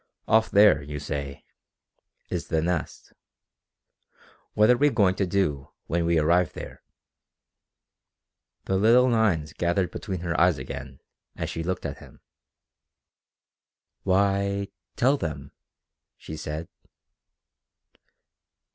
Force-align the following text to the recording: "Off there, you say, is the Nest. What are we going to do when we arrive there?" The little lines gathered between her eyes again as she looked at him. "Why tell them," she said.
"Off 0.27 0.49
there, 0.49 0.81
you 0.81 0.97
say, 0.97 1.45
is 2.31 2.47
the 2.47 2.59
Nest. 2.59 3.13
What 4.55 4.71
are 4.71 4.75
we 4.77 4.89
going 4.89 5.13
to 5.13 5.27
do 5.27 5.69
when 5.85 6.05
we 6.07 6.17
arrive 6.17 6.53
there?" 6.53 6.81
The 8.65 8.77
little 8.77 9.07
lines 9.07 9.53
gathered 9.53 9.91
between 9.91 10.21
her 10.21 10.35
eyes 10.41 10.57
again 10.57 11.01
as 11.35 11.51
she 11.51 11.61
looked 11.61 11.85
at 11.85 11.99
him. 11.99 12.19
"Why 14.01 14.69
tell 14.95 15.17
them," 15.17 15.51
she 16.17 16.35
said. 16.35 16.67